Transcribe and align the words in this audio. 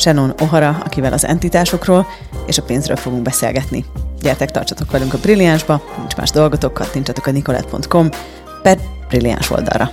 Shannon 0.00 0.34
O'Hara, 0.36 0.80
akivel 0.84 1.12
az 1.12 1.24
entitásokról 1.24 2.06
és 2.46 2.58
a 2.58 2.62
pénzről 2.62 2.96
fogunk 2.96 3.22
beszélgetni. 3.22 3.84
Gyertek, 4.20 4.50
tartsatok 4.50 4.90
velünk 4.90 5.14
a 5.14 5.18
Brilliánsba, 5.18 5.82
nincs 5.98 6.16
más 6.16 6.30
dolgotok, 6.30 6.74
kattintsatok 6.74 7.26
a 7.26 7.30
nicolette.com 7.30 8.08
per 8.62 8.78
Brilliáns 9.08 9.50
oldalra. 9.50 9.90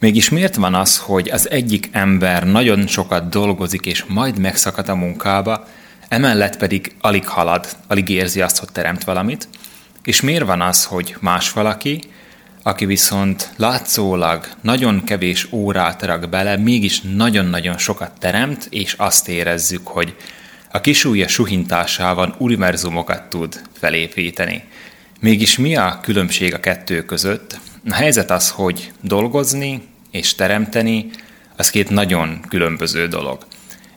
Mégis 0.00 0.28
miért 0.28 0.56
van 0.56 0.74
az, 0.74 0.98
hogy 0.98 1.30
az 1.30 1.50
egyik 1.50 1.88
ember 1.92 2.46
nagyon 2.46 2.86
sokat 2.86 3.28
dolgozik, 3.28 3.86
és 3.86 4.04
majd 4.04 4.38
megszakad 4.38 4.88
a 4.88 4.94
munkába, 4.94 5.66
emellett 6.08 6.56
pedig 6.56 6.94
alig 7.00 7.28
halad, 7.28 7.66
alig 7.86 8.08
érzi 8.08 8.40
azt, 8.40 8.58
hogy 8.58 8.68
teremt 8.72 9.04
valamit, 9.04 9.48
és 10.02 10.20
miért 10.20 10.44
van 10.44 10.60
az, 10.60 10.84
hogy 10.84 11.16
más 11.20 11.52
valaki, 11.52 12.00
aki 12.62 12.86
viszont 12.86 13.52
látszólag 13.56 14.46
nagyon 14.60 15.04
kevés 15.04 15.52
órát 15.52 16.02
rak 16.02 16.28
bele, 16.28 16.56
mégis 16.56 17.00
nagyon-nagyon 17.00 17.78
sokat 17.78 18.12
teremt, 18.18 18.66
és 18.70 18.94
azt 18.98 19.28
érezzük, 19.28 19.86
hogy 19.86 20.16
a 20.72 20.80
kisúlya 20.80 21.28
suhintásával 21.28 22.34
univerzumokat 22.38 23.22
tud 23.22 23.62
felépíteni. 23.72 24.64
Mégis 25.20 25.58
mi 25.58 25.76
a 25.76 25.98
különbség 26.02 26.54
a 26.54 26.60
kettő 26.60 27.04
között? 27.04 27.58
A 27.88 27.94
helyzet 27.94 28.30
az, 28.30 28.50
hogy 28.50 28.92
dolgozni 29.00 29.82
és 30.10 30.34
teremteni, 30.34 31.10
az 31.56 31.70
két 31.70 31.90
nagyon 31.90 32.40
különböző 32.48 33.08
dolog. 33.08 33.46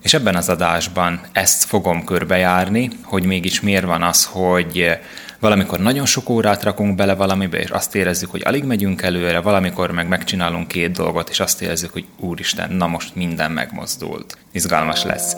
És 0.02 0.14
ebben 0.14 0.36
az 0.36 0.50
adásban 0.50 1.22
ezt 1.32 1.64
fogom 1.64 2.06
körbejárni, 2.06 2.90
hogy 3.02 3.26
mégis 3.26 3.62
miért 3.62 3.86
van 3.86 4.04
az, 4.04 4.26
hogy 4.26 4.98
valamikor 5.44 5.80
nagyon 5.80 6.06
sok 6.06 6.30
órát 6.30 6.64
rakunk 6.64 6.96
bele 6.96 7.16
valamibe, 7.16 7.58
és 7.58 7.70
azt 7.70 7.96
érezzük, 7.96 8.32
hogy 8.32 8.42
alig 8.46 8.64
megyünk 8.64 9.02
előre, 9.02 9.40
valamikor 9.40 9.92
meg 9.92 10.08
megcsinálunk 10.08 10.68
két 10.68 10.92
dolgot, 10.92 11.30
és 11.30 11.40
azt 11.40 11.62
érezzük, 11.62 11.92
hogy 11.92 12.06
úristen, 12.20 12.72
na 12.72 12.88
most 12.88 13.16
minden 13.16 13.52
megmozdult. 13.52 14.38
Izgalmas 14.52 15.04
lesz. 15.04 15.36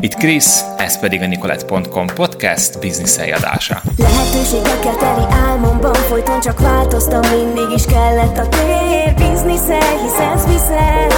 Itt 0.00 0.14
Krisz, 0.14 0.64
ez 0.76 0.98
pedig 0.98 1.22
a 1.22 1.26
Nicolette.com 1.26 2.06
podcast 2.06 2.80
biznisz 2.80 3.18
adása. 3.18 3.82
Lehetőségekkel 3.96 4.96
teli 4.96 5.24
álmomban 5.48 5.94
folyton 5.94 6.40
csak 6.40 6.60
változtam, 6.60 7.20
mindig 7.20 7.76
is 7.76 7.84
kellett 7.84 8.38
a 8.38 8.48
tér 8.48 9.14
Bizniszel, 9.14 9.98
hisz 10.02 10.44
viszel 10.46 11.08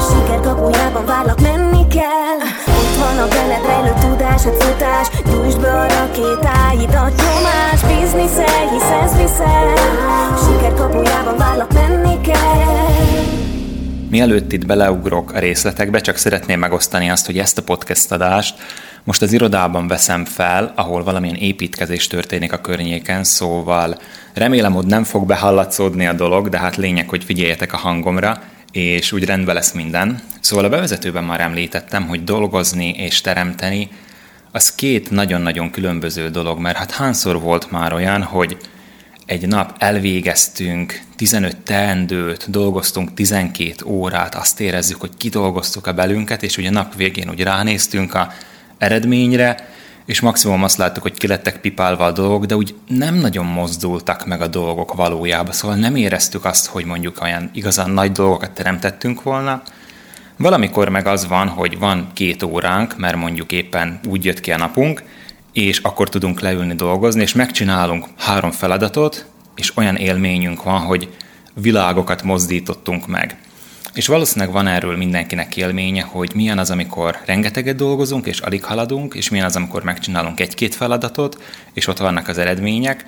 siker 0.00 0.40
kapujában 0.40 1.06
várlak, 1.06 1.40
menni 1.40 1.86
kell 1.86 2.38
Ott 2.66 2.96
van 2.98 3.18
a 3.18 3.28
benned 3.28 3.66
rejlő 3.66 3.92
tudás, 4.00 4.46
a 4.46 4.50
cutás 4.50 5.08
Gyújtsd 5.24 5.60
be 5.60 5.70
a 5.70 5.86
rakétáidat, 5.88 7.25
nyomás 7.36 7.80
Bizniszel, 7.80 8.68
hisz 8.70 9.20
viszel 9.20 9.74
A 10.30 10.36
siker 10.44 10.74
kapujában 10.74 11.36
várlak, 11.36 11.72
menni 11.72 12.20
kell 12.20 13.24
Mielőtt 14.10 14.52
itt 14.52 14.66
beleugrok 14.66 15.32
a 15.32 15.38
részletekbe, 15.38 16.00
csak 16.00 16.16
szeretném 16.16 16.58
megosztani 16.58 17.10
azt, 17.10 17.26
hogy 17.26 17.38
ezt 17.38 17.58
a 17.58 17.62
podcast 17.62 18.12
adást 18.12 18.54
most 19.04 19.22
az 19.22 19.32
irodában 19.32 19.88
veszem 19.88 20.24
fel, 20.24 20.72
ahol 20.76 21.04
valamilyen 21.04 21.36
építkezés 21.36 22.06
történik 22.06 22.52
a 22.52 22.60
környéken, 22.60 23.24
szóval 23.24 23.98
remélem, 24.34 24.72
hogy 24.72 24.86
nem 24.86 25.04
fog 25.04 25.26
behallatszódni 25.26 26.06
a 26.06 26.12
dolog, 26.12 26.48
de 26.48 26.58
hát 26.58 26.76
lényeg, 26.76 27.08
hogy 27.08 27.24
figyeljetek 27.24 27.72
a 27.72 27.76
hangomra, 27.76 28.42
és 28.72 29.12
úgy 29.12 29.24
rendben 29.24 29.54
lesz 29.54 29.72
minden. 29.72 30.20
Szóval 30.40 30.64
a 30.64 30.68
bevezetőben 30.68 31.24
már 31.24 31.40
említettem, 31.40 32.08
hogy 32.08 32.24
dolgozni 32.24 32.88
és 32.88 33.20
teremteni, 33.20 33.88
az 34.56 34.74
két 34.74 35.10
nagyon-nagyon 35.10 35.70
különböző 35.70 36.28
dolog, 36.28 36.58
mert 36.58 36.76
hát 36.76 36.90
hányszor 36.90 37.40
volt 37.40 37.70
már 37.70 37.92
olyan, 37.92 38.22
hogy 38.22 38.56
egy 39.26 39.48
nap 39.48 39.74
elvégeztünk 39.78 41.00
15 41.16 41.56
teendőt, 41.56 42.50
dolgoztunk 42.50 43.14
12 43.14 43.74
órát, 43.84 44.34
azt 44.34 44.60
érezzük, 44.60 45.00
hogy 45.00 45.10
kidolgoztuk 45.16 45.86
a 45.86 45.92
belünket, 45.92 46.42
és 46.42 46.56
ugye 46.56 46.70
nap 46.70 46.94
végén 46.94 47.30
úgy 47.30 47.42
ránéztünk 47.42 48.14
a 48.14 48.32
eredményre, 48.78 49.68
és 50.06 50.20
maximum 50.20 50.62
azt 50.62 50.76
láttuk, 50.78 51.02
hogy 51.02 51.18
ki 51.18 51.26
lettek 51.26 51.60
pipálva 51.60 52.04
a 52.04 52.12
dolgok, 52.12 52.44
de 52.44 52.56
úgy 52.56 52.74
nem 52.88 53.14
nagyon 53.14 53.46
mozdultak 53.46 54.26
meg 54.26 54.40
a 54.40 54.46
dolgok 54.46 54.94
valójában, 54.94 55.52
szóval 55.52 55.76
nem 55.76 55.96
éreztük 55.96 56.44
azt, 56.44 56.66
hogy 56.66 56.84
mondjuk 56.84 57.22
olyan 57.22 57.50
igazán 57.52 57.90
nagy 57.90 58.12
dolgokat 58.12 58.50
teremtettünk 58.50 59.22
volna. 59.22 59.62
Valamikor 60.38 60.88
meg 60.88 61.06
az 61.06 61.26
van, 61.26 61.48
hogy 61.48 61.78
van 61.78 62.10
két 62.14 62.42
óránk, 62.42 62.96
mert 62.96 63.16
mondjuk 63.16 63.52
éppen 63.52 64.00
úgy 64.08 64.24
jött 64.24 64.40
ki 64.40 64.52
a 64.52 64.56
napunk, 64.56 65.02
és 65.52 65.78
akkor 65.78 66.08
tudunk 66.08 66.40
leülni 66.40 66.74
dolgozni, 66.74 67.22
és 67.22 67.32
megcsinálunk 67.32 68.06
három 68.16 68.50
feladatot, 68.50 69.26
és 69.54 69.76
olyan 69.76 69.96
élményünk 69.96 70.62
van, 70.62 70.80
hogy 70.80 71.08
világokat 71.54 72.22
mozdítottunk 72.22 73.06
meg. 73.06 73.36
És 73.94 74.06
valószínűleg 74.06 74.54
van 74.54 74.66
erről 74.66 74.96
mindenkinek 74.96 75.56
élménye, 75.56 76.02
hogy 76.02 76.30
milyen 76.34 76.58
az, 76.58 76.70
amikor 76.70 77.18
rengeteget 77.26 77.76
dolgozunk, 77.76 78.26
és 78.26 78.38
alig 78.38 78.64
haladunk, 78.64 79.14
és 79.14 79.28
milyen 79.28 79.46
az, 79.46 79.56
amikor 79.56 79.82
megcsinálunk 79.82 80.40
egy-két 80.40 80.74
feladatot, 80.74 81.42
és 81.72 81.86
ott 81.86 81.98
vannak 81.98 82.28
az 82.28 82.38
eredmények. 82.38 83.06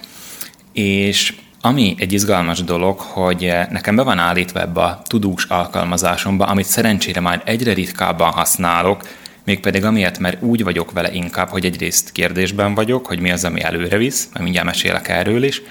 És 0.72 1.34
ami 1.60 1.94
egy 1.98 2.12
izgalmas 2.12 2.64
dolog, 2.64 2.98
hogy 2.98 3.52
nekem 3.70 3.96
be 3.96 4.02
van 4.02 4.18
állítva 4.18 4.60
ebbe 4.60 4.80
a 4.80 5.02
tudós 5.06 5.44
alkalmazásomba, 5.44 6.46
amit 6.46 6.66
szerencsére 6.66 7.20
már 7.20 7.42
egyre 7.44 7.72
ritkábban 7.72 8.30
használok, 8.30 9.02
mégpedig 9.44 9.84
amiatt, 9.84 10.18
mert 10.18 10.42
úgy 10.42 10.64
vagyok 10.64 10.92
vele 10.92 11.12
inkább, 11.12 11.48
hogy 11.48 11.64
egyrészt 11.64 12.12
kérdésben 12.12 12.74
vagyok, 12.74 13.06
hogy 13.06 13.20
mi 13.20 13.30
az, 13.30 13.44
ami 13.44 13.62
előre 13.62 13.96
visz, 13.96 14.28
mert 14.32 14.44
mindjárt 14.44 14.66
mesélek 14.66 15.08
erről 15.08 15.42
is, 15.42 15.62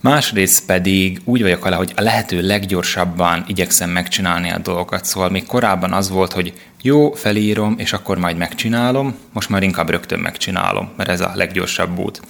másrészt 0.00 0.66
pedig 0.66 1.20
úgy 1.24 1.42
vagyok 1.42 1.64
vele, 1.64 1.76
hogy 1.76 1.92
a 1.96 2.02
lehető 2.02 2.40
leggyorsabban 2.40 3.44
igyekszem 3.46 3.90
megcsinálni 3.90 4.50
a 4.50 4.58
dolgokat, 4.58 5.04
szóval 5.04 5.30
még 5.30 5.46
korábban 5.46 5.92
az 5.92 6.10
volt, 6.10 6.32
hogy 6.32 6.52
jó, 6.82 7.12
felírom, 7.12 7.74
és 7.78 7.92
akkor 7.92 8.18
majd 8.18 8.36
megcsinálom, 8.36 9.14
most 9.32 9.48
már 9.48 9.62
inkább 9.62 9.90
rögtön 9.90 10.18
megcsinálom, 10.18 10.90
mert 10.96 11.10
ez 11.10 11.20
a 11.20 11.32
leggyorsabb 11.34 11.98
út. 11.98 12.20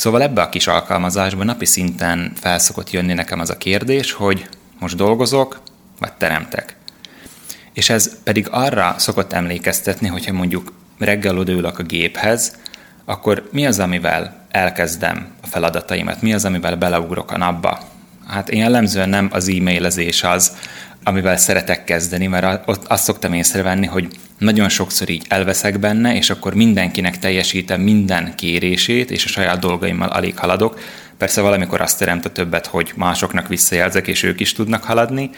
Szóval 0.00 0.22
ebbe 0.22 0.42
a 0.42 0.48
kis 0.48 0.66
alkalmazásban 0.66 1.46
napi 1.46 1.64
szinten 1.64 2.32
felszokott 2.40 2.90
jönni 2.90 3.12
nekem 3.12 3.40
az 3.40 3.50
a 3.50 3.56
kérdés, 3.56 4.12
hogy 4.12 4.48
most 4.78 4.96
dolgozok, 4.96 5.62
vagy 5.98 6.12
teremtek. 6.12 6.76
És 7.72 7.90
ez 7.90 8.22
pedig 8.22 8.48
arra 8.50 8.94
szokott 8.98 9.32
emlékeztetni, 9.32 10.08
hogyha 10.08 10.32
mondjuk 10.32 10.72
reggel 10.98 11.38
odaülök 11.38 11.78
a 11.78 11.82
géphez, 11.82 12.56
akkor 13.04 13.48
mi 13.52 13.66
az, 13.66 13.78
amivel 13.78 14.46
elkezdem 14.50 15.28
a 15.42 15.46
feladataimat, 15.46 16.22
mi 16.22 16.32
az, 16.32 16.44
amivel 16.44 16.76
beleugrok 16.76 17.30
a 17.30 17.38
napba. 17.38 17.80
Hát 18.26 18.48
én 18.48 18.60
jellemzően 18.60 19.08
nem 19.08 19.28
az 19.32 19.48
e-mailezés 19.48 20.22
az, 20.22 20.56
amivel 21.04 21.36
szeretek 21.36 21.84
kezdeni, 21.84 22.26
mert 22.26 22.68
azt 22.88 23.04
szoktam 23.04 23.32
észrevenni, 23.32 23.86
hogy 23.86 24.18
nagyon 24.40 24.68
sokszor 24.68 25.08
így 25.08 25.26
elveszek 25.28 25.78
benne, 25.78 26.14
és 26.14 26.30
akkor 26.30 26.54
mindenkinek 26.54 27.18
teljesítem 27.18 27.80
minden 27.80 28.34
kérését, 28.34 29.10
és 29.10 29.24
a 29.24 29.28
saját 29.28 29.58
dolgaimmal 29.58 30.08
alig 30.08 30.38
haladok. 30.38 30.80
Persze 31.18 31.40
valamikor 31.40 31.80
azt 31.80 31.98
teremt 31.98 32.24
a 32.24 32.32
többet, 32.32 32.66
hogy 32.66 32.92
másoknak 32.96 33.48
visszajelzek, 33.48 34.06
és 34.06 34.22
ők 34.22 34.40
is 34.40 34.52
tudnak 34.52 34.84
haladni, 34.84 35.30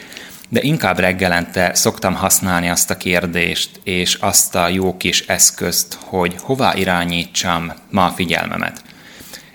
de 0.48 0.60
inkább 0.62 0.98
reggelente 0.98 1.74
szoktam 1.74 2.14
használni 2.14 2.68
azt 2.68 2.90
a 2.90 2.96
kérdést, 2.96 3.70
és 3.84 4.14
azt 4.14 4.54
a 4.54 4.68
jó 4.68 4.96
kis 4.96 5.20
eszközt, 5.20 5.98
hogy 6.00 6.34
hová 6.38 6.74
irányítsam 6.74 7.72
ma 7.90 8.04
a 8.04 8.10
figyelmemet. 8.10 8.82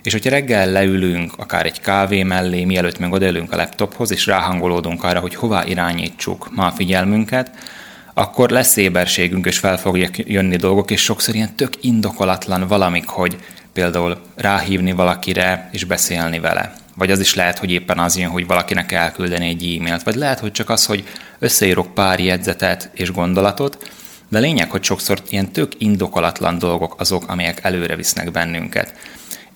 És 0.04 0.12
hogyha 0.12 0.30
reggel 0.30 0.72
leülünk 0.72 1.34
akár 1.38 1.66
egy 1.66 1.82
kávé 1.82 2.24
mellé, 2.24 2.66
mielőtt 2.66 3.00
meg 3.00 3.12
odaülünk 3.12 3.54
a 3.54 3.56
laptophoz, 3.56 4.12
és 4.12 4.26
ráhangolódunk 4.26 5.04
arra, 5.04 5.20
hogy 5.20 5.36
hová 5.36 5.66
irányítsuk 5.66 6.56
ma 6.56 6.66
a 6.66 6.72
figyelmünket, 6.72 7.52
akkor 8.18 8.50
lesz 8.50 8.76
éberségünk, 8.76 9.46
és 9.46 9.58
fel 9.60 9.78
fogják 9.78 10.18
jönni 10.18 10.56
dolgok, 10.56 10.92
és 10.92 11.02
sokszor 11.02 11.36
ilyen 11.36 11.56
tök 11.56 11.74
indokolatlan 11.82 12.68
valamik, 12.68 13.08
hogy 13.08 13.38
például 13.74 14.18
ráhívni 14.36 14.92
valakire 14.92 15.70
és 15.72 15.84
beszélni 15.84 16.40
vele. 16.40 16.74
Vagy 16.96 17.12
az 17.12 17.20
is 17.20 17.36
lehet, 17.36 17.58
hogy 17.58 17.72
éppen 17.72 18.00
az 18.00 18.18
jön, 18.18 18.30
hogy 18.30 18.48
valakinek 18.48 18.92
elküldeni 18.92 19.48
egy 19.48 19.78
e-mailt, 19.80 20.04
vagy 20.04 20.16
lehet, 20.16 20.40
hogy 20.40 20.52
csak 20.52 20.70
az, 20.70 20.86
hogy 20.86 21.04
összeírok 21.40 21.94
pár 21.94 22.20
jegyzetet 22.20 22.90
és 22.94 23.12
gondolatot, 23.12 23.92
de 24.30 24.40
lényeg, 24.40 24.72
hogy 24.72 24.84
sokszor 24.84 25.22
ilyen 25.30 25.52
tök 25.52 25.72
indokolatlan 25.78 26.58
dolgok 26.58 26.96
azok, 27.00 27.24
amelyek 27.28 27.60
előre 27.64 27.96
visznek 27.96 28.32
bennünket. 28.32 28.94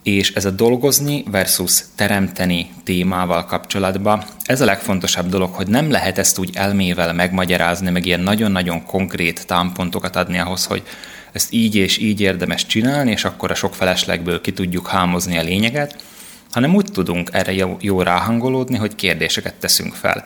És 0.04 0.34
ez 0.34 0.46
a 0.46 0.50
dolgozni 0.50 1.24
versus 1.32 1.84
teremteni 1.96 2.70
témával 2.84 3.46
kapcsolatban, 3.46 4.24
ez 4.44 4.62
a 4.62 4.66
legfontosabb 4.66 5.30
dolog, 5.30 5.54
hogy 5.54 5.68
nem 5.68 5.92
lehet 5.92 6.18
ezt 6.18 6.40
úgy 6.40 6.50
elmével 6.54 7.14
megmagyarázni, 7.14 7.90
meg 7.90 8.06
ilyen 8.06 8.20
nagyon-nagyon 8.20 8.86
konkrét 8.86 9.48
támpontokat 9.48 10.16
adni 10.16 10.40
ahhoz, 10.40 10.66
hogy 10.66 10.84
ezt 11.32 11.54
így 11.54 11.76
és 11.76 11.98
így 11.98 12.22
érdemes 12.22 12.66
csinálni, 12.66 13.12
és 13.12 13.26
akkor 13.26 13.52
a 13.52 13.56
sok 13.56 13.76
feleslegből 13.76 14.42
ki 14.42 14.52
tudjuk 14.52 14.88
hámozni 14.88 15.38
a 15.38 15.44
lényeget, 15.44 16.04
hanem 16.52 16.76
úgy 16.76 16.88
tudunk 16.92 17.30
erre 17.32 17.54
jó, 17.54 17.78
jó 17.82 18.02
ráhangolódni, 18.02 18.78
hogy 18.78 18.96
kérdéseket 18.96 19.54
teszünk 19.54 19.94
fel. 19.94 20.24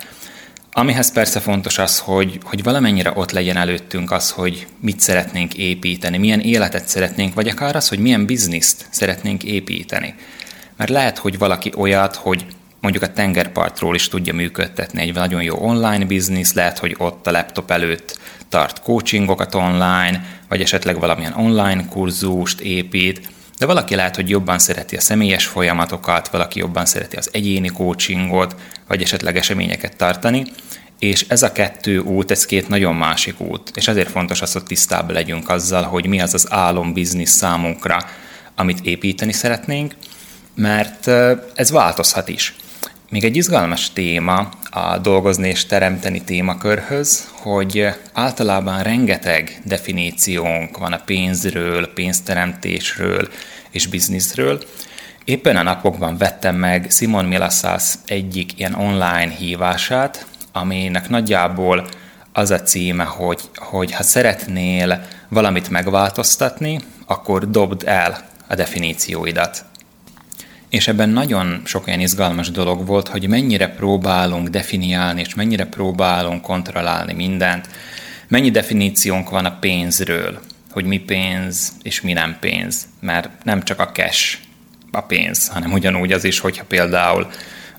Amihez 0.78 1.12
persze 1.12 1.40
fontos 1.40 1.78
az, 1.78 2.00
hogy, 2.00 2.40
hogy 2.44 2.64
valamennyire 2.64 3.12
ott 3.14 3.32
legyen 3.32 3.58
előttünk 3.58 4.12
az, 4.12 4.32
hogy 4.32 4.68
mit 4.80 5.00
szeretnénk 5.00 5.54
építeni, 5.54 6.18
milyen 6.18 6.40
életet 6.40 6.88
szeretnénk, 6.88 7.34
vagy 7.34 7.48
akár 7.48 7.76
az, 7.76 7.90
hogy 7.90 8.00
milyen 8.00 8.26
bizniszt 8.26 8.86
szeretnénk 8.90 9.44
építeni. 9.44 10.16
Mert 10.78 10.90
lehet, 10.90 11.18
hogy 11.18 11.38
valaki 11.38 11.72
olyat, 11.76 12.16
hogy 12.16 12.46
mondjuk 12.82 13.04
a 13.04 13.14
tengerpartról 13.14 13.96
is 13.96 14.08
tudja 14.08 14.34
működtetni 14.34 15.02
egy 15.02 15.14
nagyon 15.14 15.42
jó 15.42 15.58
online 15.60 16.06
biznisz, 16.06 16.54
lehet, 16.54 16.78
hogy 16.78 16.96
ott 16.98 17.28
a 17.28 17.32
laptop 17.32 17.72
előtt 17.72 18.20
tart 18.50 18.82
coachingokat 18.82 19.56
online, 19.56 20.26
vagy 20.50 20.62
esetleg 20.62 21.00
valamilyen 21.00 21.34
online 21.34 21.86
kurzust 21.86 22.60
épít, 22.60 23.30
de 23.58 23.66
valaki 23.66 23.96
lehet, 23.96 24.16
hogy 24.16 24.30
jobban 24.30 24.60
szereti 24.60 24.96
a 24.96 25.02
személyes 25.02 25.46
folyamatokat, 25.46 26.28
valaki 26.28 26.60
jobban 26.60 26.86
szereti 26.86 27.16
az 27.16 27.30
egyéni 27.32 27.68
coachingot, 27.68 28.56
vagy 28.88 29.02
esetleg 29.02 29.38
eseményeket 29.38 29.98
tartani, 29.98 30.44
és 31.00 31.26
ez 31.28 31.44
a 31.44 31.52
kettő 31.52 32.00
út, 32.00 32.32
ez 32.32 32.46
két 32.46 32.68
nagyon 32.68 32.96
másik 32.96 33.40
út, 33.40 33.72
és 33.76 33.88
ezért 33.88 34.12
fontos 34.12 34.42
az, 34.42 34.54
hogy 34.54 34.64
tisztában 34.64 35.14
legyünk 35.14 35.50
azzal, 35.50 35.84
hogy 35.84 36.08
mi 36.08 36.22
az 36.22 36.34
az 36.34 36.52
álom 36.52 36.94
biznisz 36.94 37.32
számunkra, 37.32 37.98
amit 38.56 38.80
építeni 38.86 39.34
szeretnénk, 39.34 39.96
mert 40.56 41.08
ez 41.56 41.72
változhat 41.72 42.30
is. 42.30 42.56
Még 43.10 43.24
egy 43.24 43.36
izgalmas 43.36 43.94
téma 43.94 44.50
a 44.70 44.98
dolgozni 44.98 45.50
és 45.50 45.66
teremteni 45.66 46.24
témakörhöz, 46.24 47.30
hogy 47.32 47.88
általában 48.14 48.84
rengeteg 48.84 49.62
definíciónk 49.66 50.78
van 50.78 50.94
a 50.94 51.02
pénzről, 51.06 51.94
pénzteremtésről 51.94 53.30
és 53.70 53.88
bizniszről. 53.88 54.64
Éppen 55.26 55.58
a 55.58 55.64
napokban 55.64 56.18
vettem 56.18 56.56
meg 56.56 56.92
Simon 56.92 57.26
Milaszász 57.26 58.00
egyik 58.06 58.60
ilyen 58.60 58.74
online 58.74 59.30
hívását, 59.38 60.26
aminek 60.52 61.10
nagyjából 61.10 61.88
az 62.34 62.52
a 62.52 62.62
címe, 62.62 63.04
hogy, 63.04 63.42
hogy 63.56 63.92
ha 63.92 64.04
szeretnél 64.04 65.06
valamit 65.30 65.70
megváltoztatni, 65.70 66.80
akkor 67.06 67.50
dobd 67.50 67.84
el 67.86 68.30
a 68.48 68.56
definícióidat. 68.56 69.66
És 70.76 70.88
ebben 70.88 71.10
nagyon 71.10 71.62
sok 71.66 71.88
olyan 71.88 72.00
izgalmas 72.00 72.52
dolog 72.52 72.86
volt, 72.86 73.08
hogy 73.08 73.28
mennyire 73.28 73.68
próbálunk 73.68 74.48
definiálni, 74.48 75.22
és 75.22 75.36
mennyire 75.36 75.66
próbálunk 75.66 76.42
kontrollálni 76.42 77.14
mindent. 77.14 77.70
Mennyi 78.28 78.52
definíciónk 78.52 79.30
van 79.30 79.46
a 79.46 79.60
pénzről, 79.60 80.40
hogy 80.72 80.86
mi 80.86 80.98
pénz 80.98 81.72
és 81.82 82.02
mi 82.02 82.14
nem 82.14 82.38
pénz. 82.40 82.88
Mert 83.00 83.30
nem 83.44 83.64
csak 83.64 83.80
a 83.80 83.92
cash 83.92 84.38
a 84.92 85.02
pénz, 85.02 85.48
hanem 85.48 85.72
ugyanúgy 85.72 86.12
az 86.12 86.24
is, 86.24 86.40
hogyha 86.40 86.66
például 86.66 87.28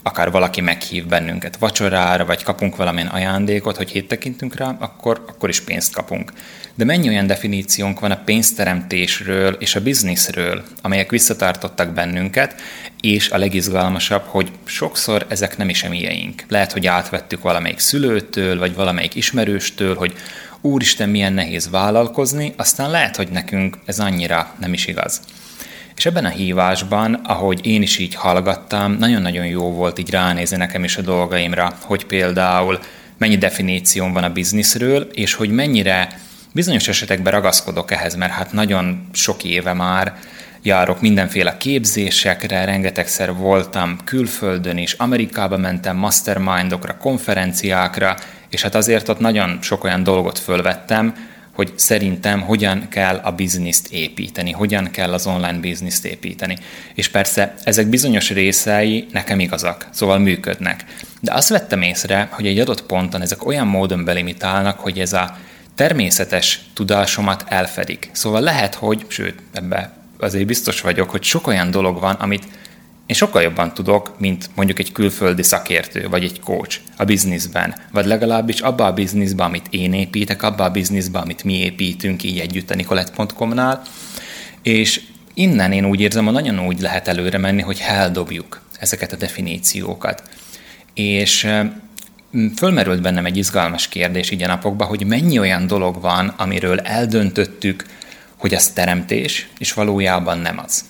akár 0.07 0.31
valaki 0.31 0.61
meghív 0.61 1.07
bennünket 1.07 1.57
vacsorára, 1.57 2.25
vagy 2.25 2.43
kapunk 2.43 2.77
valamilyen 2.77 3.09
ajándékot, 3.09 3.77
hogy 3.77 3.91
hét 3.91 4.09
tekintünk 4.09 4.55
rá, 4.55 4.77
akkor, 4.79 5.25
akkor 5.29 5.49
is 5.49 5.61
pénzt 5.61 5.95
kapunk. 5.95 6.33
De 6.75 6.85
mennyi 6.85 7.09
olyan 7.09 7.27
definíciónk 7.27 8.01
van 8.01 8.11
a 8.11 8.23
pénzteremtésről 8.25 9.57
és 9.59 9.75
a 9.75 9.81
bizniszről, 9.81 10.65
amelyek 10.83 11.11
visszatartottak 11.11 11.93
bennünket, 11.93 12.61
és 13.01 13.31
a 13.31 13.39
legizgalmasabb, 13.39 14.23
hogy 14.27 14.51
sokszor 14.65 15.27
ezek 15.29 15.57
nem 15.57 15.69
is 15.69 15.83
emieink. 15.83 16.45
Lehet, 16.49 16.73
hogy 16.73 16.87
átvettük 16.87 17.43
valamelyik 17.43 17.79
szülőtől, 17.79 18.59
vagy 18.59 18.75
valamelyik 18.75 19.15
ismerőstől, 19.15 19.95
hogy 19.95 20.15
úristen, 20.61 21.09
milyen 21.09 21.33
nehéz 21.33 21.71
vállalkozni, 21.71 22.53
aztán 22.57 22.91
lehet, 22.91 23.17
hogy 23.17 23.29
nekünk 23.29 23.79
ez 23.85 23.99
annyira 23.99 24.55
nem 24.59 24.73
is 24.73 24.87
igaz. 24.87 25.21
És 25.97 26.07
ebben 26.07 26.25
a 26.25 26.29
hívásban, 26.29 27.15
ahogy 27.15 27.67
én 27.67 27.83
is 27.83 27.99
így 27.99 28.15
hallgattam, 28.15 28.93
nagyon-nagyon 28.93 29.47
jó 29.47 29.73
volt 29.73 29.99
így 29.99 30.11
ránézni 30.11 30.57
nekem 30.57 30.85
is 30.85 30.97
a 30.97 31.03
dolgaimra, 31.03 31.73
hogy 31.81 32.05
például 32.05 32.79
mennyi 33.19 33.37
definícióm 33.37 34.13
van 34.13 34.25
a 34.25 34.33
bizniszről, 34.33 35.03
és 35.03 35.35
hogy 35.35 35.51
mennyire 35.51 36.21
bizonyos 36.53 36.89
esetekben 36.89 37.33
ragaszkodok 37.33 37.91
ehhez, 37.91 38.15
mert 38.15 38.33
hát 38.33 38.53
nagyon 38.53 39.09
sok 39.13 39.45
éve 39.45 39.73
már 39.73 40.17
járok 40.63 41.01
mindenféle 41.01 41.57
képzésekre, 41.57 42.65
rengetegszer 42.65 43.35
voltam 43.35 43.99
külföldön 44.05 44.77
is, 44.77 44.93
Amerikába 44.93 45.57
mentem 45.57 45.97
mastermindokra, 45.97 46.97
konferenciákra, 46.97 48.17
és 48.49 48.63
hát 48.63 48.75
azért 48.75 49.09
ott 49.09 49.19
nagyon 49.19 49.59
sok 49.63 49.85
olyan 49.85 50.03
dolgot 50.03 50.39
fölvettem, 50.39 51.15
hogy 51.57 51.73
szerintem 51.77 52.41
hogyan 52.41 52.89
kell 52.89 53.17
a 53.17 53.33
bizniszt 53.33 53.93
építeni, 53.93 54.51
hogyan 54.51 54.91
kell 54.91 55.13
az 55.13 55.27
online 55.27 55.59
bizniszt 55.59 56.05
építeni. 56.05 56.57
És 56.95 57.09
persze 57.09 57.55
ezek 57.65 57.87
bizonyos 57.87 58.31
részei 58.31 59.07
nekem 59.13 59.41
igazak, 59.41 59.89
szóval 59.91 60.19
működnek. 60.19 60.85
De 61.21 61.33
azt 61.33 61.49
vettem 61.49 61.83
észre, 61.83 62.29
hogy 62.31 62.47
egy 62.47 62.59
adott 62.59 62.83
ponton 62.83 63.23
ezek 63.23 63.47
olyan 63.47 63.67
módon 63.67 64.05
belimitálnak, 64.05 64.79
hogy 64.79 64.99
ez 64.99 65.13
a 65.13 65.37
természetes 65.75 66.61
tudásomat 66.75 67.45
elfedik. 67.49 68.11
Szóval 68.13 68.41
lehet, 68.41 68.75
hogy, 68.75 69.05
sőt, 69.09 69.39
ebbe 69.53 69.93
azért 70.19 70.47
biztos 70.47 70.81
vagyok, 70.81 71.11
hogy 71.11 71.23
sok 71.23 71.47
olyan 71.47 71.71
dolog 71.71 72.01
van, 72.01 72.15
amit 72.15 72.45
én 73.07 73.17
sokkal 73.17 73.43
jobban 73.43 73.75
tudok, 73.75 74.19
mint 74.19 74.51
mondjuk 74.55 74.79
egy 74.79 74.93
külföldi 74.93 75.43
szakértő, 75.43 76.09
vagy 76.09 76.25
egy 76.25 76.41
coach 76.41 76.79
a 76.97 77.05
bizniszben, 77.05 77.75
vagy 77.93 78.07
legalábbis 78.07 78.61
abba 78.61 78.87
a 78.87 78.93
bizniszben, 78.93 79.47
amit 79.47 79.67
én 79.71 79.93
építek, 79.93 80.43
abba 80.43 80.65
a 80.65 80.71
bizniszben, 80.71 81.23
amit 81.23 81.45
mi 81.45 81.59
építünk 81.59 82.23
így 82.23 82.39
együtt 82.39 82.71
a 82.71 82.75
Nicolette.com-nál, 82.75 83.83
és 84.63 85.01
innen 85.35 85.73
én 85.73 85.85
úgy 85.85 86.01
érzem, 86.01 86.25
hogy 86.25 86.35
nagyon 86.35 86.67
úgy 86.67 86.81
lehet 86.81 87.09
előre 87.09 87.39
menni, 87.39 87.63
hogy 87.63 87.83
eldobjuk 87.87 88.61
ezeket 88.81 89.13
a 89.13 89.17
definíciókat. 89.17 90.23
És 90.95 91.49
fölmerült 92.57 93.03
bennem 93.03 93.27
egy 93.27 93.37
izgalmas 93.37 93.89
kérdés 93.89 94.31
így 94.31 94.43
a 94.43 94.47
napokban, 94.47 94.87
hogy 94.87 95.07
mennyi 95.07 95.39
olyan 95.39 95.67
dolog 95.67 96.01
van, 96.01 96.29
amiről 96.29 96.79
eldöntöttük, 96.79 97.85
hogy 98.37 98.55
az 98.55 98.69
teremtés, 98.69 99.49
és 99.59 99.73
valójában 99.73 100.39
nem 100.39 100.61
az. 100.65 100.85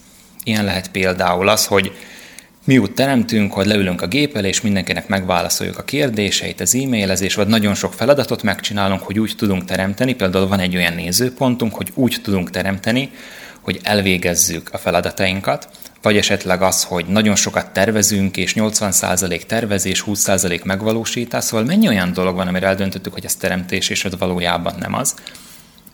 Ilyen 0.47 0.65
lehet 0.65 0.89
például 0.91 1.49
az, 1.49 1.67
hogy 1.67 1.93
mi 2.65 2.79
úgy 2.79 2.93
teremtünk, 2.93 3.53
hogy 3.53 3.67
leülünk 3.67 4.03
a 4.03 4.07
gép 4.07 4.37
elé, 4.37 4.49
és 4.49 4.61
mindenkinek 4.61 5.09
megválaszoljuk 5.09 5.79
a 5.79 5.85
kérdéseit, 5.85 6.61
az 6.61 6.75
e-mailezés, 6.75 7.35
vagy 7.35 7.47
nagyon 7.47 7.75
sok 7.75 7.93
feladatot 7.93 8.43
megcsinálunk, 8.43 9.01
hogy 9.01 9.19
úgy 9.19 9.35
tudunk 9.37 9.65
teremteni. 9.65 10.15
Például 10.15 10.47
van 10.47 10.59
egy 10.59 10.77
olyan 10.77 10.93
nézőpontunk, 10.93 11.75
hogy 11.75 11.91
úgy 11.95 12.17
tudunk 12.23 12.51
teremteni, 12.51 13.11
hogy 13.61 13.81
elvégezzük 13.83 14.69
a 14.73 14.79
feladatainkat, 14.79 15.69
vagy 16.03 16.17
esetleg 16.17 16.63
az, 16.63 16.85
hogy 16.85 17.07
nagyon 17.07 17.37
sokat 17.37 17.73
tervezünk, 17.73 18.37
és 18.37 18.53
80% 18.57 19.43
tervezés, 19.43 20.05
20% 20.07 20.65
megvalósítás, 20.65 21.45
szóval 21.45 21.67
mennyi 21.67 21.89
olyan 21.89 22.13
dolog 22.13 22.37
van, 22.37 22.49
amire 22.49 22.67
eldöntöttük, 22.67 23.13
hogy 23.13 23.25
ez 23.25 23.35
teremtés, 23.35 23.89
és 23.89 24.05
az 24.05 24.19
valójában 24.19 24.75
nem 24.79 24.95
az. 24.95 25.15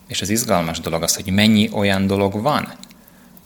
És 0.09 0.21
az 0.21 0.31
izgalmas 0.31 0.81
dolog 0.81 1.03
az, 1.03 1.15
hogy 1.15 1.33
mennyi 1.33 1.71
olyan 1.73 2.07
dolog 2.07 2.43
van, 2.43 2.73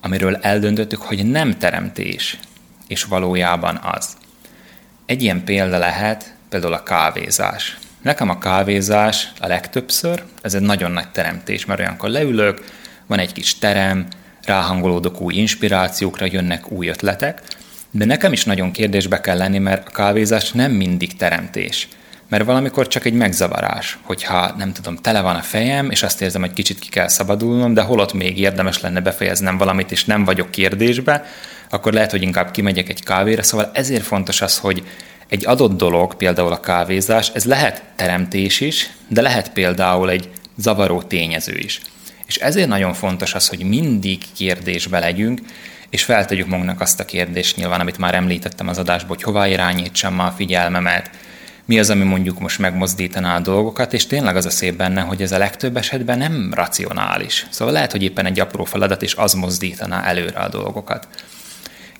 amiről 0.07 0.37
eldöntöttük, 0.37 1.01
hogy 1.01 1.27
nem 1.27 1.59
teremtés, 1.59 2.39
és 2.87 3.05
valójában 3.05 3.81
az. 3.83 4.17
Egy 5.07 5.23
ilyen 5.23 5.45
példa 5.45 5.79
lehet 5.79 6.35
például 6.49 6.73
a 6.73 6.83
kávézás. 6.83 7.79
Nekem 8.03 8.29
a 8.29 8.39
kávézás 8.39 9.33
a 9.41 9.47
legtöbbször, 9.47 10.23
ez 10.43 10.55
egy 10.55 10.63
nagyon 10.63 10.91
nagy 10.91 11.09
teremtés, 11.09 11.65
mert 11.65 11.81
olyankor 11.81 12.09
leülök, 12.09 12.65
van 13.07 13.19
egy 13.19 13.33
kis 13.33 13.59
terem, 13.59 14.07
ráhangolódok 14.45 15.21
új 15.21 15.35
inspirációkra, 15.35 16.27
jönnek 16.31 16.71
új 16.71 16.89
ötletek, 16.89 17.43
de 17.91 18.05
nekem 18.05 18.33
is 18.33 18.45
nagyon 18.45 18.73
kérdésbe 18.73 19.21
kell 19.21 19.37
lenni, 19.37 19.59
mert 19.59 19.89
a 19.89 19.91
kávézás 19.91 20.53
nem 20.53 20.73
mindig 20.73 21.17
teremtés. 21.17 21.89
Mert 22.29 22.45
valamikor 22.45 22.89
csak 22.89 23.05
egy 23.05 23.13
megzavarás, 23.13 23.99
hogyha 24.03 24.55
nem 24.57 24.73
tudom, 24.73 24.97
tele 24.97 25.21
van 25.21 25.37
a 25.37 25.43
fejem, 25.43 25.91
és 25.91 26.03
azt 26.03 26.23
érzem, 26.23 26.41
hogy 26.41 26.53
kicsit 26.53 26.79
ki 26.79 26.89
kell 26.89 27.09
szabadulnom, 27.09 27.75
de 27.75 27.83
holott 27.83 28.13
még 28.13 28.39
érdemes 28.39 28.81
lenne 28.81 29.01
befejeznem 29.01 29.59
valamit, 29.59 29.93
és 29.93 30.05
nem 30.05 30.25
vagyok 30.25 30.51
kérdésbe, 30.51 31.25
akkor 31.71 31.93
lehet, 31.93 32.11
hogy 32.11 32.23
inkább 32.23 32.51
kimegyek 32.51 32.89
egy 32.89 33.03
kávéra. 33.05 33.43
Szóval 33.43 33.71
ezért 33.73 34.05
fontos 34.05 34.41
az, 34.41 34.59
hogy 34.59 34.83
egy 35.29 35.47
adott 35.47 35.77
dolog, 35.77 36.15
például 36.15 36.53
a 36.53 36.61
kávézás, 36.61 37.31
ez 37.35 37.45
lehet 37.45 37.83
teremtés 37.97 38.61
is, 38.61 38.91
de 39.09 39.21
lehet 39.21 39.53
például 39.53 40.11
egy 40.11 40.31
zavaró 40.57 41.03
tényező 41.03 41.57
is. 41.59 41.81
És 42.27 42.37
ezért 42.37 42.69
nagyon 42.69 42.95
fontos 42.95 43.35
az, 43.35 43.49
hogy 43.49 43.65
mindig 43.65 44.23
kérdésbe 44.37 44.99
legyünk, 44.99 45.41
és 45.91 46.05
feltegyük 46.05 46.47
magunknak 46.47 46.81
azt 46.81 47.01
a 47.01 47.05
kérdést 47.05 47.57
nyilván, 47.57 47.81
amit 47.81 47.99
már 47.99 48.15
említettem 48.15 48.69
az 48.69 48.79
adásban, 48.79 49.09
hogy 49.09 49.23
hova 49.23 49.47
irányítsam 49.47 50.19
a 50.19 50.31
figyelmemet, 50.37 51.11
mi 51.67 51.79
az, 51.79 51.91
ami 51.91 52.05
mondjuk 52.05 52.39
most 52.39 52.59
megmozdítaná 52.59 53.37
a 53.37 53.41
dolgokat, 53.41 53.93
és 53.93 54.07
tényleg 54.07 54.37
az 54.37 54.47
a 54.47 54.51
szép 54.51 54.77
benne, 54.77 55.01
hogy 55.01 55.23
ez 55.23 55.33
a 55.33 55.39
legtöbb 55.39 55.77
esetben 55.77 56.19
nem 56.19 56.53
racionális. 56.55 57.47
Szóval 57.51 57.75
lehet, 57.75 57.93
hogy 57.93 58.03
éppen 58.03 58.27
egy 58.27 58.41
apró 58.41 58.65
feladat, 58.65 59.03
és 59.03 59.15
az 59.15 59.33
mozdítaná 59.33 60.03
előre 60.03 60.39
a 60.39 60.49
dolgokat. 60.49 61.09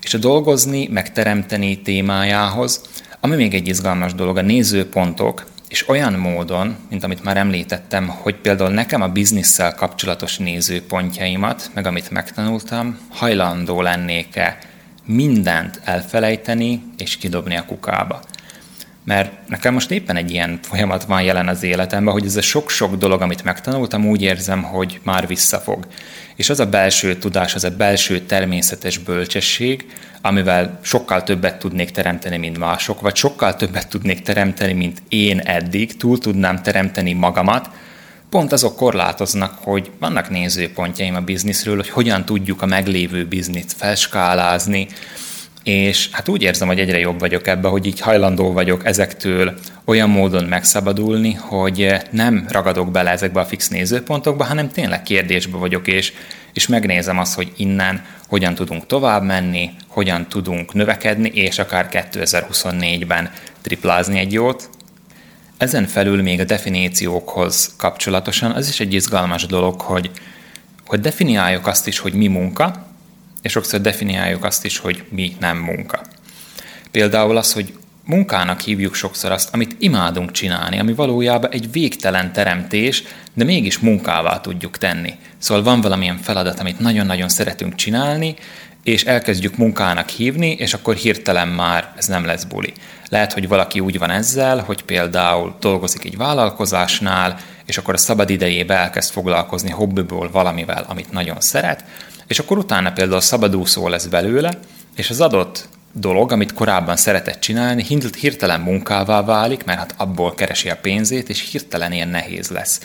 És 0.01 0.13
a 0.13 0.17
dolgozni, 0.17 0.87
megteremteni 0.91 1.81
témájához, 1.81 2.81
ami 3.19 3.35
még 3.35 3.53
egy 3.53 3.67
izgalmas 3.67 4.13
dolog, 4.13 4.37
a 4.37 4.41
nézőpontok, 4.41 5.45
és 5.67 5.89
olyan 5.89 6.13
módon, 6.13 6.75
mint 6.89 7.03
amit 7.03 7.23
már 7.23 7.37
említettem, 7.37 8.07
hogy 8.07 8.35
például 8.35 8.69
nekem 8.69 9.01
a 9.01 9.07
bizniszsel 9.07 9.75
kapcsolatos 9.75 10.37
nézőpontjaimat, 10.37 11.69
meg 11.73 11.85
amit 11.85 12.11
megtanultam, 12.11 12.99
hajlandó 13.09 13.81
lennék-e 13.81 14.57
mindent 15.05 15.81
elfelejteni 15.83 16.83
és 16.97 17.17
kidobni 17.17 17.55
a 17.55 17.65
kukába. 17.65 18.21
Mert 19.07 19.47
nekem 19.47 19.73
most 19.73 19.91
éppen 19.91 20.15
egy 20.15 20.31
ilyen 20.31 20.59
folyamat 20.61 21.03
van 21.03 21.21
jelen 21.21 21.47
az 21.47 21.63
életemben, 21.63 22.13
hogy 22.13 22.25
ez 22.25 22.35
a 22.35 22.41
sok-sok 22.41 22.95
dolog, 22.95 23.21
amit 23.21 23.43
megtanultam, 23.43 24.05
úgy 24.05 24.21
érzem, 24.21 24.63
hogy 24.63 24.99
már 25.03 25.27
visszafog. 25.27 25.87
És 26.35 26.49
az 26.49 26.59
a 26.59 26.65
belső 26.65 27.15
tudás, 27.15 27.55
az 27.55 27.63
a 27.63 27.69
belső 27.69 28.19
természetes 28.19 28.97
bölcsesség, 28.97 29.85
amivel 30.21 30.79
sokkal 30.81 31.23
többet 31.23 31.59
tudnék 31.59 31.91
teremteni, 31.91 32.37
mint 32.37 32.57
mások, 32.57 33.01
vagy 33.01 33.15
sokkal 33.15 33.55
többet 33.55 33.87
tudnék 33.87 34.21
teremteni, 34.21 34.73
mint 34.73 35.01
én 35.09 35.39
eddig, 35.39 35.97
túl 35.97 36.17
tudnám 36.17 36.61
teremteni 36.61 37.13
magamat, 37.13 37.69
pont 38.29 38.51
azok 38.51 38.75
korlátoznak, 38.75 39.57
hogy 39.61 39.91
vannak 39.99 40.29
nézőpontjaim 40.29 41.15
a 41.15 41.21
bizniszről, 41.21 41.75
hogy 41.75 41.89
hogyan 41.89 42.25
tudjuk 42.25 42.61
a 42.61 42.65
meglévő 42.65 43.25
bizniszt 43.25 43.73
felskálázni, 43.77 44.87
és 45.67 46.09
hát 46.11 46.27
úgy 46.27 46.41
érzem, 46.41 46.67
hogy 46.67 46.79
egyre 46.79 46.99
jobb 46.99 47.19
vagyok 47.19 47.47
ebbe, 47.47 47.67
hogy 47.67 47.85
így 47.85 47.99
hajlandó 47.99 48.51
vagyok 48.51 48.85
ezektől 48.85 49.59
olyan 49.85 50.09
módon 50.09 50.43
megszabadulni, 50.43 51.33
hogy 51.33 51.95
nem 52.11 52.45
ragadok 52.49 52.91
bele 52.91 53.09
ezekbe 53.09 53.39
a 53.39 53.45
fix 53.45 53.67
nézőpontokba, 53.67 54.43
hanem 54.43 54.69
tényleg 54.69 55.03
kérdésbe 55.03 55.57
vagyok, 55.57 55.87
és, 55.87 56.13
és 56.53 56.67
megnézem 56.67 57.19
azt, 57.19 57.35
hogy 57.35 57.51
innen 57.57 58.05
hogyan 58.27 58.55
tudunk 58.55 58.85
tovább 58.85 59.23
menni, 59.23 59.69
hogyan 59.87 60.27
tudunk 60.27 60.73
növekedni, 60.73 61.29
és 61.29 61.59
akár 61.59 61.87
2024-ben 61.91 63.31
triplázni 63.61 64.19
egy 64.19 64.33
jót. 64.33 64.69
Ezen 65.57 65.85
felül 65.85 66.21
még 66.21 66.39
a 66.39 66.43
definíciókhoz 66.43 67.73
kapcsolatosan 67.77 68.51
az 68.51 68.67
is 68.67 68.79
egy 68.79 68.93
izgalmas 68.93 69.45
dolog, 69.45 69.81
hogy, 69.81 70.11
hogy 70.85 70.99
definiáljuk 70.99 71.67
azt 71.67 71.87
is, 71.87 71.99
hogy 71.99 72.13
mi 72.13 72.27
munka, 72.27 72.86
és 73.41 73.51
sokszor 73.51 73.81
definiáljuk 73.81 74.43
azt 74.43 74.65
is, 74.65 74.77
hogy 74.77 75.03
mi 75.09 75.35
nem 75.39 75.57
munka. 75.57 76.01
Például 76.91 77.37
az, 77.37 77.53
hogy 77.53 77.73
munkának 78.05 78.59
hívjuk 78.59 78.93
sokszor 78.95 79.31
azt, 79.31 79.53
amit 79.53 79.75
imádunk 79.79 80.31
csinálni, 80.31 80.79
ami 80.79 80.93
valójában 80.93 81.51
egy 81.51 81.71
végtelen 81.71 82.33
teremtés, 82.33 83.03
de 83.33 83.43
mégis 83.43 83.79
munkává 83.79 84.41
tudjuk 84.41 84.77
tenni. 84.77 85.13
Szóval 85.37 85.63
van 85.63 85.81
valamilyen 85.81 86.17
feladat, 86.17 86.59
amit 86.59 86.79
nagyon-nagyon 86.79 87.29
szeretünk 87.29 87.75
csinálni, 87.75 88.35
és 88.83 89.03
elkezdjük 89.03 89.57
munkának 89.57 90.09
hívni, 90.09 90.51
és 90.51 90.73
akkor 90.73 90.95
hirtelen 90.95 91.47
már 91.47 91.93
ez 91.97 92.05
nem 92.05 92.25
lesz 92.25 92.43
buli. 92.43 92.73
Lehet, 93.09 93.33
hogy 93.33 93.47
valaki 93.47 93.79
úgy 93.79 93.97
van 93.97 94.09
ezzel, 94.09 94.59
hogy 94.59 94.83
például 94.83 95.55
dolgozik 95.59 96.05
egy 96.05 96.17
vállalkozásnál, 96.17 97.39
és 97.67 97.77
akkor 97.77 97.93
a 97.93 97.97
szabad 97.97 98.29
idejébe 98.29 98.75
elkezd 98.75 99.11
foglalkozni 99.11 99.69
hobbiból 99.69 100.31
valamivel, 100.31 100.85
amit 100.87 101.11
nagyon 101.11 101.39
szeret, 101.39 101.83
és 102.27 102.39
akkor 102.39 102.57
utána 102.57 102.91
például 102.91 103.21
szabadúszó 103.21 103.87
lesz 103.87 104.05
belőle, 104.05 104.59
és 104.95 105.09
az 105.09 105.21
adott 105.21 105.67
dolog, 105.91 106.31
amit 106.31 106.53
korábban 106.53 106.95
szeretett 106.95 107.39
csinálni, 107.39 107.85
hirtelen 108.19 108.59
munkává 108.59 109.21
válik, 109.21 109.63
mert 109.63 109.79
hát 109.79 109.93
abból 109.97 110.33
keresi 110.33 110.69
a 110.69 110.77
pénzét, 110.81 111.29
és 111.29 111.49
hirtelen 111.51 111.91
ilyen 111.91 112.07
nehéz 112.07 112.49
lesz. 112.49 112.81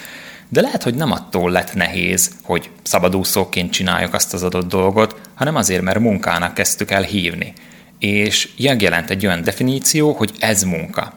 De 0.48 0.60
lehet, 0.60 0.82
hogy 0.82 0.94
nem 0.94 1.12
attól 1.12 1.50
lett 1.50 1.74
nehéz, 1.74 2.30
hogy 2.42 2.70
szabadúszóként 2.82 3.72
csináljuk 3.72 4.14
azt 4.14 4.34
az 4.34 4.42
adott 4.42 4.68
dolgot, 4.68 5.20
hanem 5.34 5.56
azért, 5.56 5.82
mert 5.82 5.98
munkának 5.98 6.54
kezdtük 6.54 6.90
el 6.90 7.02
hívni. 7.02 7.52
És 7.98 8.48
jelent 8.56 9.10
egy 9.10 9.26
olyan 9.26 9.42
definíció, 9.42 10.12
hogy 10.12 10.32
ez 10.38 10.62
munka. 10.62 11.12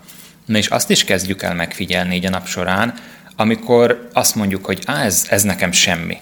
Na 0.45 0.57
és 0.57 0.67
azt 0.67 0.89
is 0.89 1.03
kezdjük 1.03 1.41
el 1.41 1.55
megfigyelni 1.55 2.15
így 2.15 2.25
a 2.25 2.29
nap 2.29 2.47
során, 2.47 2.93
amikor 3.35 4.09
azt 4.13 4.35
mondjuk, 4.35 4.65
hogy 4.65 4.81
á, 4.85 5.03
ez, 5.03 5.25
ez 5.29 5.43
nekem 5.43 5.71
semmi. 5.71 6.17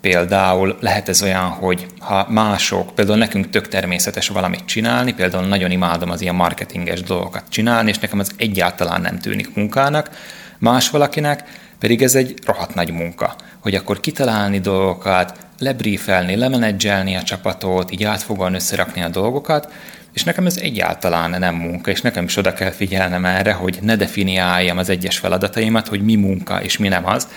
Például 0.00 0.76
lehet 0.80 1.08
ez 1.08 1.22
olyan, 1.22 1.48
hogy 1.48 1.86
ha 1.98 2.26
mások, 2.28 2.94
például 2.94 3.18
nekünk 3.18 3.50
tök 3.50 3.68
természetes 3.68 4.28
valamit 4.28 4.64
csinálni, 4.64 5.14
például 5.14 5.46
nagyon 5.46 5.70
imádom 5.70 6.10
az 6.10 6.20
ilyen 6.20 6.34
marketinges 6.34 7.02
dolgokat 7.02 7.44
csinálni, 7.48 7.90
és 7.90 7.98
nekem 7.98 8.18
az 8.18 8.30
egyáltalán 8.36 9.00
nem 9.00 9.18
tűnik 9.18 9.54
munkának, 9.54 10.10
más 10.58 10.90
valakinek 10.90 11.44
pedig 11.78 12.02
ez 12.02 12.14
egy 12.14 12.34
rohadt 12.46 12.74
nagy 12.74 12.92
munka, 12.92 13.36
hogy 13.60 13.74
akkor 13.74 14.00
kitalálni 14.00 14.60
dolgokat, 14.60 15.36
lebriefelni, 15.62 16.36
lemenedzselni 16.36 17.16
a 17.16 17.22
csapatot, 17.22 17.92
így 17.92 18.04
átfogóan 18.04 18.54
összerakni 18.54 19.02
a 19.02 19.08
dolgokat, 19.08 19.72
és 20.12 20.24
nekem 20.24 20.46
ez 20.46 20.56
egyáltalán 20.56 21.30
nem 21.30 21.54
munka, 21.54 21.90
és 21.90 22.00
nekem 22.00 22.24
is 22.24 22.36
oda 22.36 22.52
kell 22.52 22.70
figyelnem 22.70 23.24
erre, 23.24 23.52
hogy 23.52 23.78
ne 23.82 23.96
definiáljam 23.96 24.78
az 24.78 24.88
egyes 24.88 25.18
feladataimat, 25.18 25.88
hogy 25.88 26.02
mi 26.02 26.14
munka 26.14 26.62
és 26.62 26.78
mi 26.78 26.88
nem 26.88 27.06
az, 27.06 27.28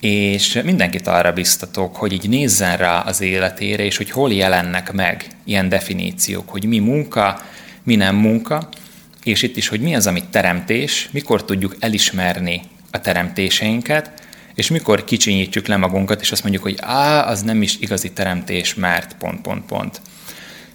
és 0.00 0.60
mindenkit 0.64 1.06
arra 1.06 1.32
biztatok, 1.32 1.96
hogy 1.96 2.12
így 2.12 2.28
nézzen 2.28 2.76
rá 2.76 3.00
az 3.00 3.20
életére, 3.20 3.84
és 3.84 3.96
hogy 3.96 4.10
hol 4.10 4.32
jelennek 4.32 4.92
meg 4.92 5.24
ilyen 5.44 5.68
definíciók, 5.68 6.48
hogy 6.48 6.64
mi 6.64 6.78
munka, 6.78 7.42
mi 7.82 7.96
nem 7.96 8.16
munka, 8.16 8.68
és 9.24 9.42
itt 9.42 9.56
is, 9.56 9.68
hogy 9.68 9.80
mi 9.80 9.94
az, 9.94 10.06
amit 10.06 10.28
teremtés, 10.28 11.08
mikor 11.12 11.44
tudjuk 11.44 11.76
elismerni 11.78 12.62
a 12.90 13.00
teremtéseinket, 13.00 14.12
és 14.54 14.70
mikor 14.70 15.04
kicsinyítjük 15.04 15.66
le 15.66 15.76
magunkat, 15.76 16.20
és 16.20 16.32
azt 16.32 16.42
mondjuk, 16.42 16.62
hogy 16.62 16.76
á, 16.80 17.28
az 17.28 17.42
nem 17.42 17.62
is 17.62 17.76
igazi 17.80 18.12
teremtés, 18.12 18.74
mert 18.74 19.16
pont, 19.18 19.40
pont, 19.40 19.64
pont. 19.66 20.00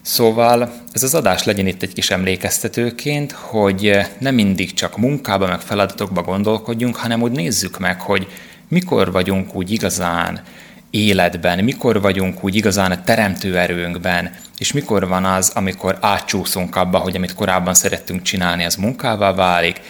Szóval 0.02 0.74
ez 0.92 1.04
az 1.04 1.16
adás 1.16 1.44
legyen 1.44 1.68
itt 1.68 1.82
egy 1.82 1.94
kis 1.94 2.10
emlékeztetőként, 2.10 3.32
hogy 3.32 4.00
nem 4.20 4.36
mindig 4.36 4.74
csak 4.74 4.98
munkába, 4.98 5.48
meg 5.48 5.60
feladatokba 5.60 6.22
gondolkodjunk, 6.22 6.96
hanem 6.96 7.22
úgy 7.22 7.32
nézzük 7.32 7.80
meg, 7.80 8.02
hogy 8.02 8.28
mikor 8.68 9.12
vagyunk 9.12 9.56
úgy 9.56 9.72
igazán 9.72 10.42
életben, 10.90 11.64
mikor 11.64 12.02
vagyunk 12.02 12.44
úgy 12.44 12.56
igazán 12.56 12.92
a 12.92 13.04
teremtő 13.04 13.58
erőnkben, 13.58 14.32
és 14.58 14.72
mikor 14.72 15.08
van 15.08 15.26
az, 15.26 15.52
amikor 15.56 15.98
átcsúszunk 16.02 16.76
abba, 16.76 16.98
hogy 16.98 17.16
amit 17.16 17.34
korábban 17.34 17.74
szerettünk 17.74 18.22
csinálni, 18.22 18.66
az 18.66 18.76
munkává 18.76 19.34
válik, 19.34 19.82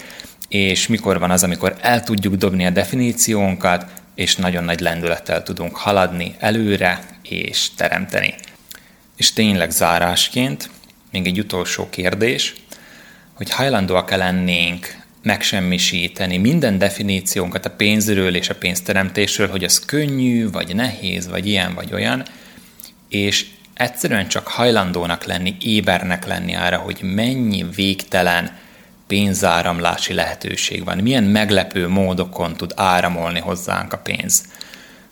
és 0.48 0.88
mikor 0.88 1.20
van 1.20 1.32
az, 1.32 1.44
amikor 1.44 1.76
el 1.82 2.04
tudjuk 2.04 2.36
dobni 2.36 2.66
a 2.66 2.70
definíciónkat, 2.70 3.86
és 4.16 4.36
nagyon 4.36 4.64
nagy 4.64 4.80
lendülettel 4.80 5.44
tudunk 5.44 5.76
haladni 5.76 6.36
előre 6.40 7.04
és 7.22 7.70
teremteni. 7.76 8.36
És 9.18 9.34
tényleg 9.34 9.72
zárásként 9.72 10.70
még 11.12 11.26
egy 11.26 11.40
utolsó 11.40 11.90
kérdés, 11.90 12.54
hogy 13.34 13.52
hajlandóak-e 13.52 14.16
lennénk 14.16 15.04
megsemmisíteni 15.24 16.38
minden 16.38 16.78
definíciónkat 16.78 17.66
a 17.66 17.70
pénzről 17.70 18.36
és 18.36 18.50
a 18.50 18.56
pénzteremtésről, 18.56 19.48
hogy 19.48 19.64
az 19.64 19.80
könnyű, 19.80 20.50
vagy 20.50 20.76
nehéz, 20.76 21.28
vagy 21.28 21.48
ilyen, 21.48 21.74
vagy 21.74 21.94
olyan, 21.94 22.26
és 23.10 23.46
egyszerűen 23.74 24.28
csak 24.28 24.48
hajlandónak 24.48 25.24
lenni, 25.24 25.56
ébernek 25.62 26.26
lenni 26.26 26.56
arra, 26.56 26.78
hogy 26.78 27.00
mennyi 27.02 27.66
végtelen 27.76 28.58
pénzáramlási 29.08 30.14
lehetőség 30.14 30.84
van, 30.84 30.98
milyen 30.98 31.24
meglepő 31.24 31.88
módokon 31.88 32.54
tud 32.54 32.72
áramolni 32.76 33.40
hozzánk 33.40 33.94
a 33.94 33.98
pénz. 33.98 34.44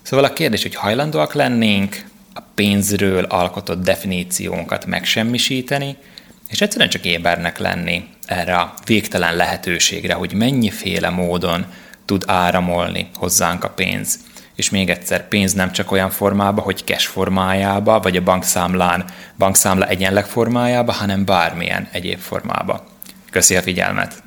Szóval 0.02 0.24
a 0.24 0.32
kérdés, 0.32 0.62
hogy 0.62 0.74
hajlandóak 0.74 1.34
lennénk 1.34 2.04
a 2.34 2.40
pénzről 2.54 3.24
alkotott 3.24 3.82
definíciónkat 3.82 4.86
megsemmisíteni, 4.86 5.96
és 6.48 6.60
egyszerűen 6.60 6.90
csak 6.90 7.04
ébernek 7.04 7.58
lenni 7.58 8.04
erre 8.26 8.56
a 8.56 8.74
végtelen 8.84 9.36
lehetőségre, 9.36 10.14
hogy 10.14 10.32
mennyiféle 10.32 11.10
módon 11.10 11.66
tud 12.04 12.24
áramolni 12.26 13.08
hozzánk 13.14 13.64
a 13.64 13.68
pénz. 13.68 14.18
És 14.54 14.70
még 14.70 14.90
egyszer, 14.90 15.28
pénz 15.28 15.52
nem 15.52 15.72
csak 15.72 15.92
olyan 15.92 16.10
formába, 16.10 16.60
hogy 16.60 16.82
cash 16.84 17.08
formájába, 17.08 18.00
vagy 18.00 18.16
a 18.16 18.22
bankszámlán, 18.22 19.04
bankszámla 19.38 19.86
egyenleg 19.86 20.26
formájába, 20.26 20.92
hanem 20.92 21.24
bármilyen 21.24 21.88
egyéb 21.92 22.18
formába. 22.18 22.93
Köszi 23.34 23.56
a 23.56 23.62
figyelmet! 23.62 24.23